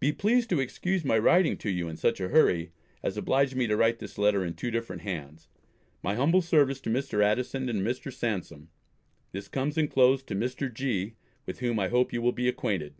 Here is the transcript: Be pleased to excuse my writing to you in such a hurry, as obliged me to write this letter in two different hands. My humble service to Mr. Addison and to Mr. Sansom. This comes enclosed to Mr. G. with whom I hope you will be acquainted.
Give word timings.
Be 0.00 0.12
pleased 0.12 0.48
to 0.48 0.60
excuse 0.60 1.04
my 1.04 1.18
writing 1.18 1.58
to 1.58 1.68
you 1.68 1.88
in 1.90 1.98
such 1.98 2.22
a 2.22 2.28
hurry, 2.30 2.72
as 3.02 3.18
obliged 3.18 3.54
me 3.54 3.66
to 3.66 3.76
write 3.76 3.98
this 3.98 4.16
letter 4.16 4.42
in 4.42 4.54
two 4.54 4.70
different 4.70 5.02
hands. 5.02 5.46
My 6.02 6.14
humble 6.14 6.40
service 6.40 6.80
to 6.80 6.88
Mr. 6.90 7.22
Addison 7.22 7.68
and 7.68 7.84
to 7.84 7.84
Mr. 7.84 8.10
Sansom. 8.10 8.70
This 9.32 9.46
comes 9.46 9.76
enclosed 9.76 10.26
to 10.28 10.34
Mr. 10.34 10.72
G. 10.72 11.16
with 11.44 11.58
whom 11.58 11.78
I 11.78 11.88
hope 11.88 12.14
you 12.14 12.22
will 12.22 12.32
be 12.32 12.48
acquainted. 12.48 12.94